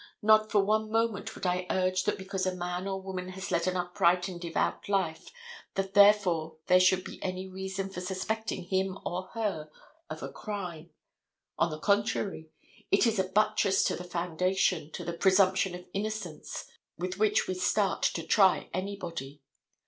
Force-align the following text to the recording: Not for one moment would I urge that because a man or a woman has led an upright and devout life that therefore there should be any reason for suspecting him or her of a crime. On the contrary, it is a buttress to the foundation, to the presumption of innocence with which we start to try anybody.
Not 0.23 0.51
for 0.51 0.61
one 0.65 0.89
moment 0.91 1.35
would 1.35 1.45
I 1.45 1.67
urge 1.69 2.05
that 2.05 2.17
because 2.17 2.47
a 2.47 2.55
man 2.55 2.87
or 2.87 2.93
a 2.95 2.97
woman 2.97 3.27
has 3.33 3.51
led 3.51 3.67
an 3.67 3.77
upright 3.77 4.27
and 4.27 4.41
devout 4.41 4.89
life 4.89 5.29
that 5.75 5.93
therefore 5.93 6.57
there 6.65 6.79
should 6.79 7.03
be 7.03 7.21
any 7.21 7.45
reason 7.47 7.87
for 7.91 8.01
suspecting 8.01 8.63
him 8.63 8.97
or 9.05 9.27
her 9.35 9.69
of 10.09 10.23
a 10.23 10.31
crime. 10.31 10.89
On 11.59 11.69
the 11.69 11.77
contrary, 11.77 12.49
it 12.89 13.05
is 13.05 13.19
a 13.19 13.25
buttress 13.29 13.83
to 13.83 13.95
the 13.95 14.03
foundation, 14.03 14.89
to 14.93 15.05
the 15.05 15.13
presumption 15.13 15.75
of 15.75 15.85
innocence 15.93 16.65
with 16.97 17.19
which 17.19 17.47
we 17.47 17.53
start 17.53 18.01
to 18.01 18.25
try 18.25 18.71
anybody. 18.73 19.43